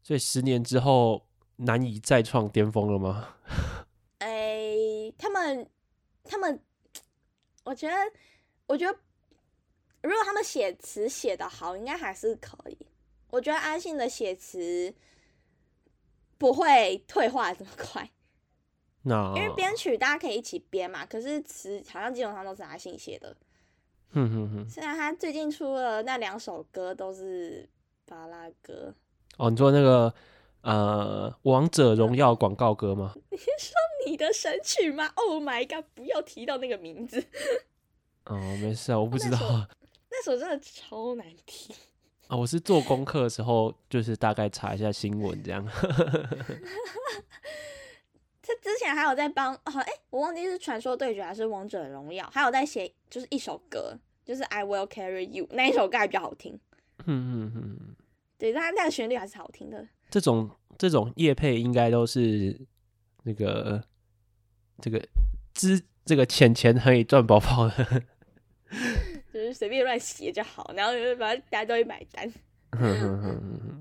[0.02, 3.36] 所以十年之后难以再创巅峰了吗？
[4.20, 4.76] 哎，
[5.18, 5.70] 他们，
[6.24, 6.60] 他们，
[7.64, 7.96] 我觉得，
[8.68, 9.00] 我觉得，
[10.02, 12.78] 如果他们写词写的好，应该还是可以。
[13.30, 14.94] 我觉得阿信的写词。
[16.36, 18.10] 不会退化这么快
[19.04, 19.34] ，No.
[19.34, 21.06] 因为编曲大家可以一起编嘛。
[21.06, 23.34] 可是词好像基本上都是阿信写的。
[24.14, 24.70] 哼哼哼。
[24.70, 27.68] 虽然他最近出了那两首歌都是
[28.06, 28.94] 巴拉歌。
[29.38, 30.14] 哦，你说那个
[30.62, 33.14] 呃《王者荣耀》广告歌吗？
[33.32, 33.74] 你说
[34.06, 35.86] 你的神曲吗？Oh my god！
[35.96, 37.24] 不要提到那个名字。
[38.26, 39.38] 哦，没事啊，我不知道。
[39.42, 39.68] 那首，
[40.12, 41.76] 那首真的超难听。
[42.28, 45.68] 啊，我是做功课的时候，就是大概查一下新闻这样。
[48.54, 56.60] 他之前还有在帮，哎、哦欸，我忘记是传说对决还是王者荣耀，还有在写，就是一首歌，就是 I Will Carry You 那一首歌还比较好听。
[57.06, 57.96] 嗯嗯嗯，
[58.38, 59.88] 对，但那个旋律还是好听的。
[60.10, 62.60] 这种这种业配应该都是
[63.24, 63.84] 那个
[64.80, 65.02] 这个
[65.54, 68.04] 资这个钱钱可以赚饱饱的。
[69.34, 72.32] 就是随便乱写就好，然后就是反正大家都会买单。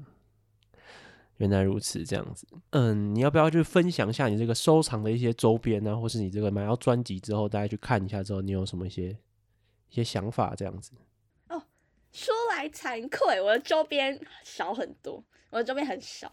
[1.39, 2.47] 原来如此，这样子。
[2.71, 5.97] 嗯，你要不要去分享一下你这个收藏的一些周边呢？
[5.97, 9.17] 或是你这个买到专辑之后，大家去看一下之后，你有什么一些
[9.91, 10.55] 一些想法？
[10.55, 10.93] 这样子。
[11.49, 11.63] 哦，
[12.13, 16.33] 说来惭愧，我的周边少很多，我的周边很少。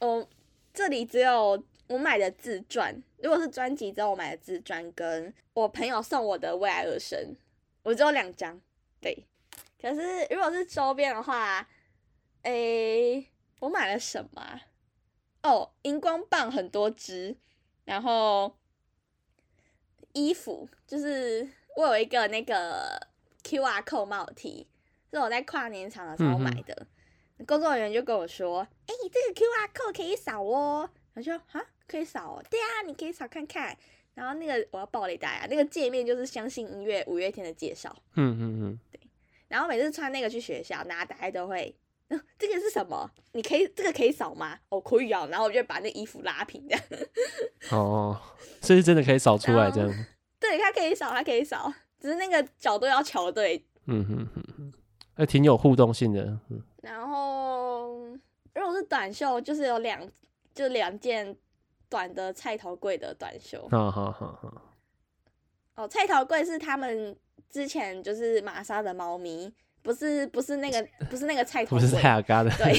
[0.00, 0.28] 哦，
[0.74, 7.36] 这里只有我买的自传，如果是专辑之后我买的自传，跟我朋友送我的为爱而生。
[7.82, 8.60] 我只有两张，
[9.00, 9.26] 对。
[9.80, 11.66] 可是如果是周边的话，
[12.42, 13.26] 诶、
[13.60, 14.60] 我买了什么？
[15.42, 17.36] 哦，荧光棒很多支，
[17.84, 18.56] 然后
[20.12, 23.08] 衣服就是我有一个那个
[23.42, 24.66] QR code 帽 T，
[25.10, 26.86] 是我在跨年场的时候买的。
[27.38, 33.76] 嗯、工作人员就跟我说：“哎、欸，这个 QR code 可以扫哦。”我说：“啊，可以扫哦。”对啊，你可以扫看看。
[34.12, 37.96] 然后那个我要爆雷大家，那个界面就是相信音乐五月天的介绍。
[38.14, 39.00] 嗯嗯嗯，对。
[39.48, 41.74] 然后每次穿那个去学校，大家都会，
[42.10, 43.10] 嗯， 这个是什么？
[43.32, 44.58] 你可以这个可以扫吗？
[44.68, 45.26] 哦，可以啊。
[45.26, 46.84] 然后我就把那衣服拉平这样。
[47.72, 48.20] 哦，
[48.62, 49.88] 所以真的可以扫出来这样。
[50.38, 53.64] 对，它可以扫，它可以扫，只是那个角度要调对。
[53.86, 54.72] 嗯哼哼。
[55.14, 56.22] 还挺有互动性的。
[56.48, 58.06] 嗯，然后
[58.54, 60.00] 如果是短袖，就是有两
[60.54, 61.36] 就两件
[61.90, 63.68] 短的菜头贵的短袖。
[63.70, 64.62] 好好好好。
[65.76, 67.14] 哦，菜头贵是他们
[67.50, 72.72] 之前就是玛莎的猫咪，不是不是那个 不是那个菜不是蔡阿嘎的，对，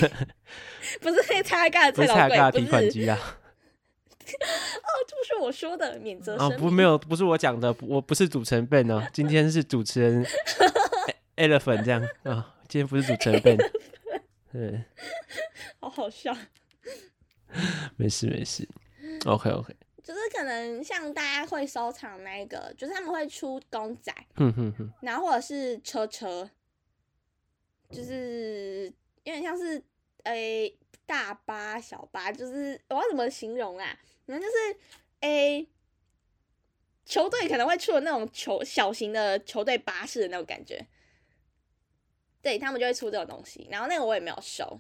[1.01, 3.17] 不是那个蔡阿嘎的菜头贵，蔡阿嘎的提款机啊。
[4.21, 6.55] 哦，这不是我说的，免责声明。
[6.55, 10.25] 啊，不，没有，不是我讲的，我不是主持人 Ben 哦，今天是主持人
[11.35, 13.57] Elephant 这样啊，今天不是主持人 Ben，
[14.53, 14.83] 对，
[15.79, 16.35] 好好笑。
[17.97, 18.65] 没事没事
[19.25, 19.75] ，OK OK。
[20.01, 26.49] 就是可能像大家会收藏那个，就是他们会出公仔，哼哼哼，然后或者是车车，
[27.91, 28.85] 就是
[29.23, 29.83] 有点像是
[30.23, 33.99] 诶、欸、大巴小巴，就是我要怎么形容啊？
[34.25, 34.79] 反正就是
[35.19, 35.67] 诶、欸、
[37.05, 40.87] 球队可能会出的那种球小型的球队巴士的那种感觉，
[42.41, 44.79] 对，他们就会出这种东西，然后那个我也没有收，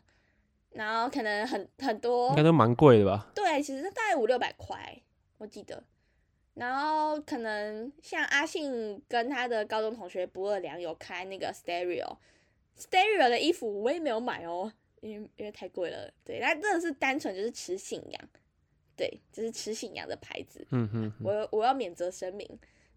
[0.71, 3.31] 然后可能很很多，应该都蛮贵的吧？
[3.35, 5.01] 对，其实大概五六百块。
[5.37, 5.83] 我记得，
[6.53, 11.51] 然后可能像阿信跟他的高中同学不二良有开那个
[12.77, 16.11] Stereo，Stereo 的衣服我也没有买哦，因为因为太贵了。
[16.23, 18.29] 对，那真的是单纯就是吃信仰，
[18.95, 20.65] 对，就是吃信仰的牌子。
[20.71, 22.47] 嗯哼，哼，我我要免责声明，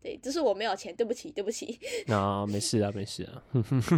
[0.00, 1.78] 对，就是我没有钱，对不起，对不起。
[2.08, 3.44] 啊，没事啊，没事啊。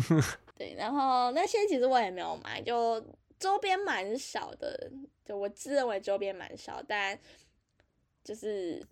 [0.56, 3.04] 对，然后那些其实我也没有买，就
[3.38, 4.90] 周边蛮少的，
[5.24, 7.18] 就我自认为周边蛮少，但。
[8.24, 8.84] 就是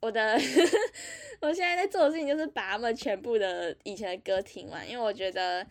[0.00, 0.32] 我的，
[1.42, 5.64] 我现在在做的事情就是把他们全部的以前的歌听完，因为我觉得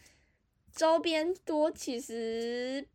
[0.79, 2.87] 周边多其实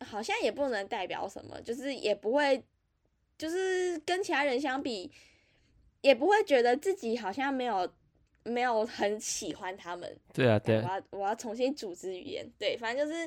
[0.00, 2.62] 好像也不能代表什么，就是也不会，
[3.38, 5.10] 就是跟其他人相比，
[6.02, 7.90] 也不会觉得自己好像没有
[8.42, 10.20] 没有很喜欢他们。
[10.34, 10.76] 对啊，对。
[10.76, 13.26] 我要我要重新组织语言，对，反正就是，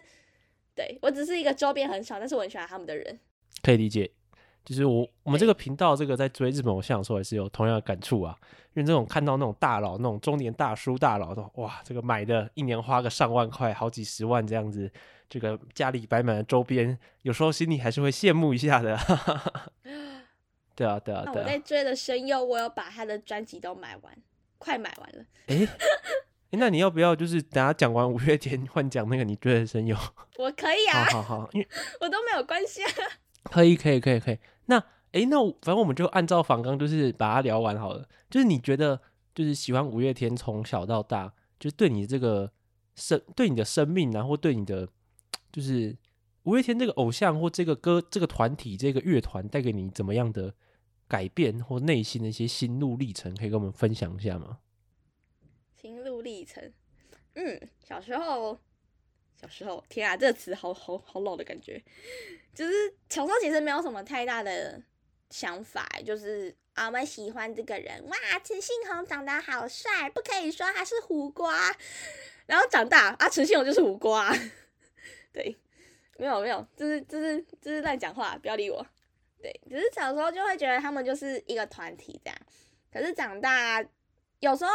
[0.75, 3.19] 对，我只是一个周边很少，但是我很喜欢他们的人。
[3.63, 4.11] 可以理解。
[4.67, 8.37] 就是我我们这个频道，这个在追日本偶像的时候也是有同样的感触啊，
[8.73, 14.91] 因为这种看到那种大佬，那种中年大叔大佬都哇，这个买的一年花个上万块，好几十万这样子，
[15.29, 18.99] 这个家里摆满了周边，有时候心里还是会羡慕一下的。
[20.75, 21.43] 对啊，对啊，对啊。
[21.43, 24.13] 我在追的声优，我有把他的专辑都买完，
[24.57, 25.23] 快买完了。
[25.47, 25.69] 哎、欸，
[26.51, 29.95] 那你要不要就是等下讲完五月天换讲那个你追的声优？
[30.37, 31.67] 我可以啊，好好好，因为
[32.01, 32.91] 我都没有关系啊。
[33.49, 34.37] 可以，可以，可以，可以。
[34.65, 34.77] 那，
[35.11, 38.07] 哎，那反正我们就按照访纲，就是把它聊完好了。
[38.29, 39.01] 就是你觉得，
[39.33, 42.51] 就是喜欢五月天从小到大，就对你这个
[42.95, 44.87] 生，对你的生命，然后对你的，
[45.51, 45.95] 就是
[46.43, 50.53] 五月天这个偶像或这个歌、这个团体、这个乐团带给你怎么样的
[51.07, 54.59] 改变或内心的一些心路历程，可以跟我们分享一下吗？
[55.73, 56.73] 心路历程，
[57.33, 58.59] 嗯，小时候。
[59.39, 61.79] 小时候，天啊，这个词好好好老的感觉。
[62.55, 64.81] 就是小时候其实没有什么太大的
[65.29, 71.75] 想法，就是啊，我喜欢这个人，哇，陈信宏长得好帅，不可以说他是胡瓜。
[72.47, 74.35] 然后长大啊，陈信宏就是胡瓜。
[75.31, 75.55] 对，
[76.17, 78.83] 没有没有，这是这是这是乱讲话，不要理我。
[79.39, 82.37] 对，只是小时候就会觉得他们就是一个团体这样。
[82.91, 83.85] 可是长大，
[84.39, 84.71] 有时候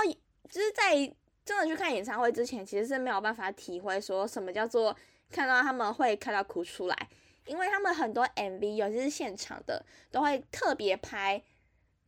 [0.49, 1.13] 就是在。
[1.45, 4.97] 真的去看演唱会之前，其实是没有办法体会说什么叫做
[5.31, 7.09] 看到他们会看到哭出来，
[7.47, 11.43] 因为他们很多 MV，尤其是现场的，都会特别拍，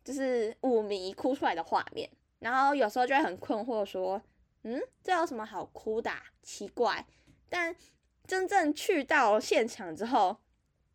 [0.04, 4.22] 就是舞迷哭出来的画面，然后有时候就会很困惑说，
[4.62, 6.10] 嗯，这有什么好哭的？
[6.42, 7.04] 奇怪。
[7.48, 7.74] 但
[8.26, 10.36] 真正去到现场之后，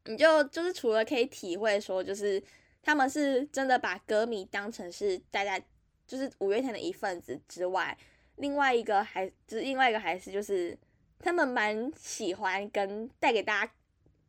[0.05, 2.41] 你就就是除了可以体会说，就是
[2.81, 5.59] 他们是真的把歌迷当成是大家
[6.07, 7.97] 就是五月天的一份子之外。
[8.39, 10.77] 另外一个还就是另外一个还是就是
[11.19, 13.71] 他们蛮喜欢跟带给大家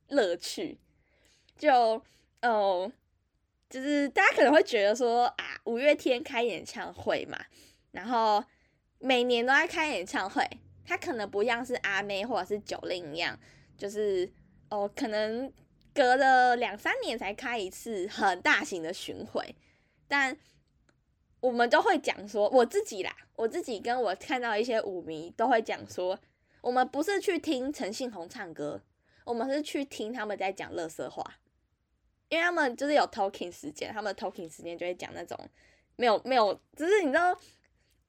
[0.08, 0.76] 乐趣，
[1.56, 2.02] 就
[2.42, 2.90] 哦，
[3.68, 7.38] 就是大家可能会觉得说啊，五月天开演唱会嘛，
[7.92, 8.44] 然后
[8.98, 10.44] 每年都在开演唱会，
[10.84, 13.38] 他可能不像是阿妹或者是九零一样，
[13.78, 14.28] 就是
[14.70, 15.52] 哦，可能
[15.94, 19.54] 隔了两三年才开一次很大型的巡回，
[20.06, 20.36] 但。
[21.40, 26.18] 我们都会讲说，我自己啦，我自己跟我看到一些舞迷都会讲说，
[26.60, 28.82] 我们不是去听陈信宏唱歌，
[29.24, 31.38] 我们是去听他们在讲垃圾话，
[32.28, 35.38] 因为他们就是有 talking 时间，他们 talking 时间就会讲那种
[35.96, 37.34] 没有没有，只是你知道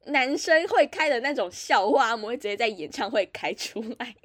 [0.06, 4.16] 男生会开的那种笑话，我们会直接在演唱会开出来，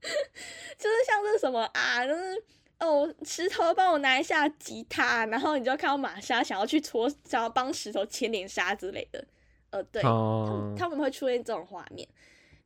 [0.78, 2.44] 就是像是什么啊，就是。
[2.78, 9.24] 哦，石头帮我拿一下吉他，然后你就看到玛莎想要去搓，想要帮石头牵点沙之类的。
[9.70, 12.06] 呃，对，他们他们会出现这种画面。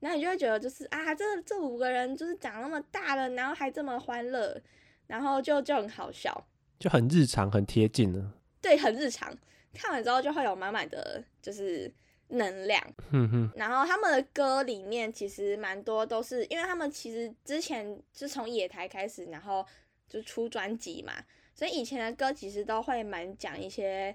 [0.01, 4.61] 然后你就会觉得就是啊，这这五个人就是长那么大了，然后还这么欢乐，
[5.07, 6.47] 然后就就很好笑，
[6.79, 8.33] 就很日常，很贴近呢。
[8.63, 9.33] 对，很日常。
[9.73, 11.93] 看完之后就会有满满的，就是
[12.29, 12.83] 能量。
[13.11, 13.51] 嗯哼。
[13.55, 19.65] 然后他们的歌里面其实蛮多都是，因为他们其实之前是从野台开始，然后
[20.11, 24.15] 就出专辑嘛，所以以前的歌其实都会蛮讲一些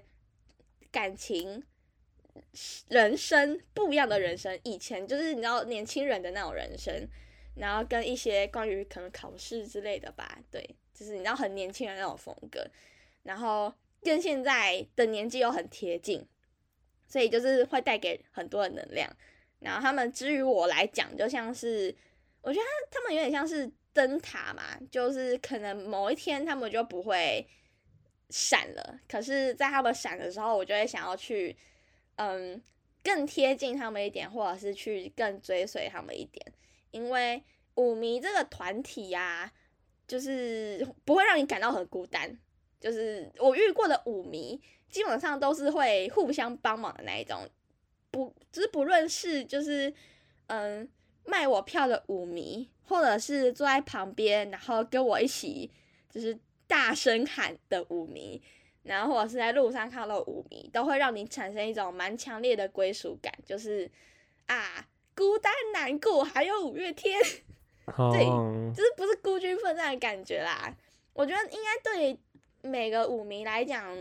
[0.92, 1.64] 感情。
[2.90, 7.08] 人生不一样的人生，以前就是你知道年轻人的那种人生，
[7.54, 12.62] 然后跟一些关于可能考试之类的吧，对，就是你知道很年轻人那种风格，
[13.22, 13.72] 然后
[14.02, 16.26] 跟现在的年纪又很贴近，
[17.08, 19.10] 所以就是会带给很多的能量。
[19.60, 21.96] 然后他们之于我来讲，就像是
[22.42, 27.44] 我觉得他们有点像是灯塔嘛，就是可能某一天他们就不会
[28.28, 31.56] 闪了，可是在他们闪的时候，我就会想要去。
[32.18, 32.62] 嗯，
[33.04, 36.46] 更贴近他们一点，或者是去更追随他们一点，
[36.90, 37.44] 因为
[37.74, 39.52] 舞迷这个团体呀、啊，
[40.08, 42.38] 就是不会让你感到很孤单。
[42.80, 47.46] 就是我遇过的舞迷，基本上都是会互相帮忙的那一种，
[48.10, 49.92] 不，就是不论是就是
[50.46, 50.88] 嗯
[51.26, 55.70] 卖我票的舞迷，或者是坐在旁边然后跟我一起
[56.10, 58.42] 就是大声喊的舞迷。
[58.82, 63.90] 然后或者是在路上看到舞迷，都会让你产生一种蛮强烈的归属感，就是
[64.46, 67.20] 啊，孤单难过，还有五月天，
[68.12, 68.24] 对，
[68.72, 70.72] 就是不是孤军奋战的感觉啦。
[71.14, 72.16] 我觉得应该对
[72.62, 73.92] 每个舞迷来讲，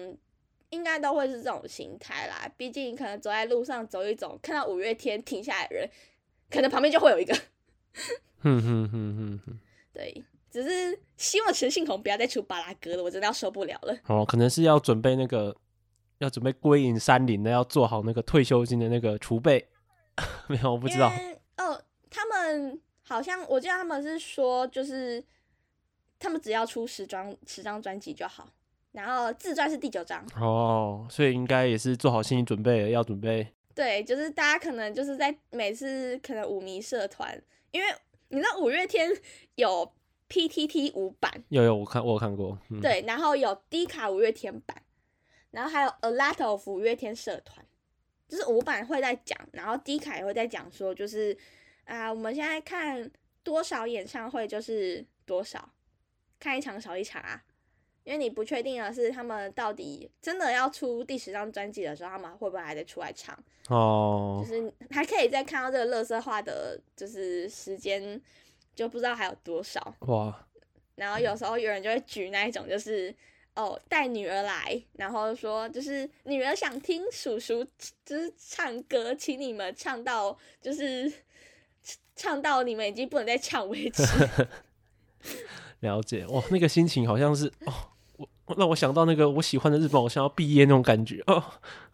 [0.69, 2.47] 应该都会是这种心态啦。
[2.55, 5.89] 毕竟可能走在路上走一走，看到五月天停下来的人，
[6.51, 7.35] 可能旁边就会有一个，
[8.45, 9.59] 哼哼哼哼哼，
[9.91, 10.23] 对。
[10.51, 13.93] 只是希望陈信宏不要再出巴拉歌了，我真的要受不了了。
[14.07, 15.53] 哦，可能是要准备那个，
[16.19, 19.67] 要准备归隐山林的，要做好那个退休金的那个储备。
[20.47, 21.11] 没有，我不知道。
[21.57, 25.21] 哦，他们好像我记得他们是说，就是
[26.17, 28.47] 他们只要出十张十张专辑就好，
[28.93, 30.25] 然后自传是第九张。
[30.39, 33.45] 哦，所以应该也是做好心理准备了，要准备。
[33.73, 37.37] 对，就是大家可能就是在每次可能舞迷社团，
[37.71, 37.87] 因为
[38.29, 39.09] 你知道五月天
[39.55, 39.91] 有。
[40.27, 44.75] PTT 五版有有，我看我有看过，嗯、对，然后有低卡五月天版，
[45.51, 47.63] 然后还有 A Lot of 五月天社团，
[48.27, 51.31] 就是五版会在讲，然后低卡也会在讲说，就是
[51.83, 53.09] 啊、呃，我们现在看
[53.43, 55.69] 多少演唱会就是多少，
[56.39, 57.43] 看一场少一场啊，
[58.05, 63.37] 因为你不确定的是他们到底真的要出第十张专辑的时候，他们会不会还得出来唱
[63.67, 68.21] 哦，就是 还可以再看到这个乐色化的，就是时间。
[68.75, 70.45] 就不知道还有多少哇，
[70.95, 73.15] 然后有时候有人就会举那一种，就是
[73.53, 77.65] 哦带女儿来，然后说就是女儿想听叔叔
[78.03, 81.09] 就是唱歌，请你们唱到就是
[82.17, 84.03] 唱到你们已经不能再唱为止。
[85.79, 87.94] 了解哇，那个心情好像是哦，我
[88.57, 91.43] 让我想到那个我喜欢的日本偶像要毕业那种感觉哦，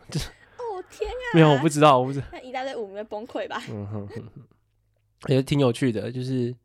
[0.09, 3.61] 就是哦天啊，没有我不知道，我不知道，那一大堆舞迷会崩溃吧？
[3.69, 6.55] 嗯哼哼哼，也挺有趣的，就是。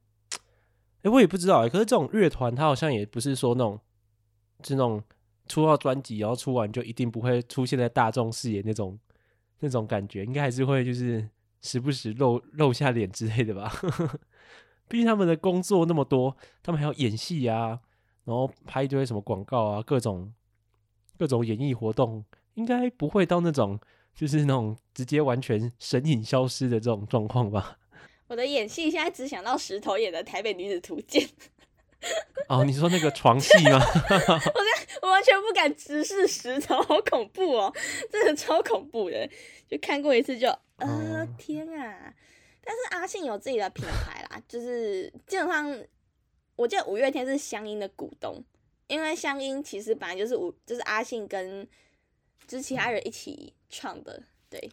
[1.02, 3.78] 欸、我也不知道、欸、可是这种乐团，它好像也不是说那种，
[4.64, 5.00] 是那种
[5.46, 8.98] 出到专辑，然后出完就一定不会出现在大众视野那种
[9.60, 11.28] 那种感觉，应该还是会就是
[11.62, 13.72] 时不时露露下脸之类的吧。
[14.88, 17.78] 毕竟他们的工作那么多，他们还要演戏啊，
[18.26, 20.30] 然后拍一堆什么广告啊，各种
[21.18, 22.22] 各种演艺活动，
[22.54, 23.80] 应该不会到那种
[24.14, 27.78] 就是那种直接完全神隐消失的这种状况吧。
[28.28, 31.22] 我的演戏现在只想到石头演的《台北女子图鉴》。
[32.48, 33.80] 哦，你说那个床戏吗？
[35.00, 37.72] 我我完全不敢直视石头，好恐怖哦，
[38.10, 39.28] 真的超恐怖的。
[39.68, 42.12] 就看过一次就，呃，哦、天啊！
[42.62, 45.76] 但是阿信有自己的品牌啦，就是基本上，
[46.56, 48.42] 我记得五月天是香音的股东，
[48.88, 51.66] 因为香音其实本来就是五，就是阿信跟
[52.46, 54.70] 就是其他人一起创的，对。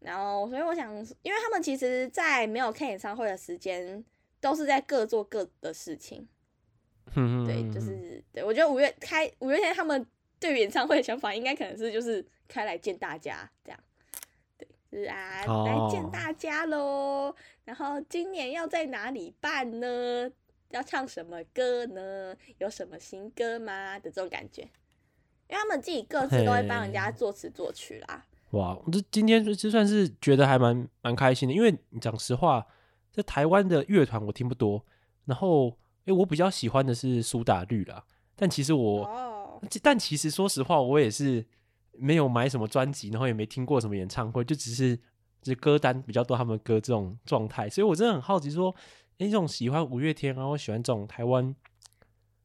[0.00, 4.04] 然后，所以我想，因为他们其实，在没有开演唱会的时间，
[4.38, 6.28] 都是在各做各的事情。
[7.16, 8.44] 嗯，对，就是对。
[8.44, 10.06] 我觉得五月开五月天，他们
[10.38, 13.80] 对于演唱会的想法，应该可能是就是开来见大家这样。
[14.58, 17.34] 对，就是啊，哦、来见大家喽。
[17.64, 20.30] 然后今年要在哪里办呢？
[20.76, 22.34] 要唱什么歌呢？
[22.58, 23.98] 有什么新歌吗？
[23.98, 24.62] 的这种感觉。
[24.62, 28.24] 因为他们自己各自都会帮人家作词作曲啦。
[28.50, 32.66] 哇，我这今天就算是觉得还蛮蛮开心的，因为讲实话，
[33.12, 34.84] 在台湾的乐团我听不多，
[35.26, 35.68] 然后
[36.04, 38.04] 诶、欸，我比较喜欢的是苏打绿啦，
[38.36, 39.62] 但其实我，oh.
[39.82, 41.44] 但其实说实话，我也是
[41.92, 48.74] 没有买什么专辑，然后也没听过什么演唱会，就只是就是歌单比较多，他们歌这种状态，所以我真的很好奇说，
[49.18, 51.54] 诶，这种喜欢五月天，然后喜欢这种台湾，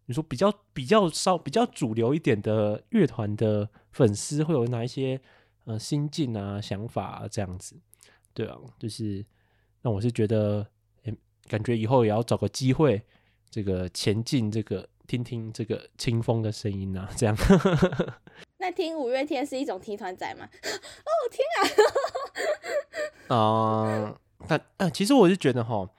[0.05, 5.19] 你说比较比较稍比较主流一点的乐团的粉丝，会有哪一些
[5.65, 7.75] 呃心境啊、想法啊这样子？
[8.33, 9.25] 对啊，就是
[9.81, 10.67] 那我是觉得，
[11.03, 11.15] 诶，
[11.47, 13.01] 感觉以后也要找个机会，
[13.49, 14.87] 这个前进这个。
[15.09, 17.35] 听听这个清风的声音啊，这样。
[18.61, 20.45] 那听五月天是一种听团仔吗？
[20.61, 21.43] 哦天
[23.27, 23.33] 啊！
[23.35, 24.15] 啊，
[24.47, 25.89] 但啊，其实我是觉得哈，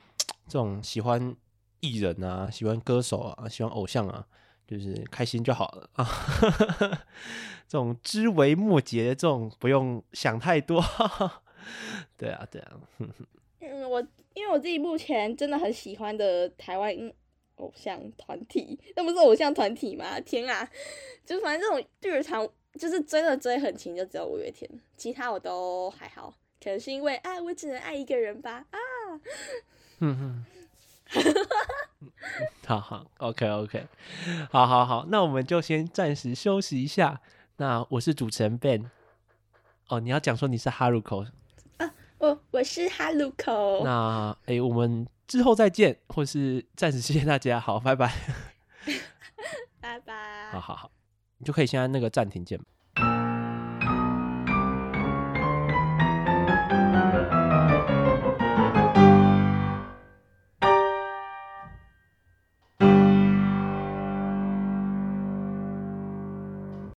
[0.50, 1.34] 这种喜欢
[1.78, 4.26] 艺人啊，喜欢歌手啊，喜欢偶像啊，
[4.66, 6.04] 就是开心就好了啊。
[7.68, 10.82] 这种枝微末节的这种不用想太多。
[12.18, 12.80] 对啊，对啊。
[13.60, 17.12] 嗯，我因为我自己目前真的很喜欢的台湾。
[17.56, 20.18] 偶像团体，那不是偶像团体吗？
[20.20, 20.66] 天啊，
[21.26, 22.48] 就反正这种日常，
[22.78, 26.34] 就是追的追很勤，就只有五月天，其他我都还好。
[26.58, 28.64] 可能是因为啊，我只能爱一个人吧。
[28.70, 28.78] 啊，
[30.02, 30.44] 嗯
[31.12, 31.34] 哼，
[32.66, 33.86] 好好，OK OK，
[34.50, 37.20] 好好好，那我们就先暂时休息一下。
[37.56, 38.90] 那我是主持人 Ben，
[39.88, 41.26] 哦，你要讲说你是 Haruko
[41.76, 43.84] 啊，我我是 Haruko。
[43.84, 45.06] 那哎、欸，我们。
[45.30, 48.12] 之后再见，或是暂时谢谢大家，好，拜拜，
[49.80, 50.90] 拜拜，好好好，
[51.38, 52.58] 你就可以先按那个暂停键。